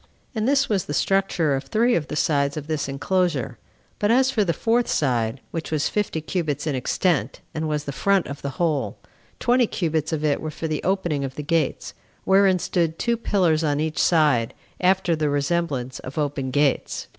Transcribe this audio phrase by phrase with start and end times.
[0.33, 3.59] And this was the structure of three of the sides of this enclosure;
[3.99, 7.91] but as for the fourth side, which was fifty cubits in extent, and was the
[7.91, 8.97] front of the whole,
[9.39, 11.93] twenty cubits of it were for the opening of the gates,
[12.23, 17.07] wherein stood two pillars on each side, after the resemblance of open gates.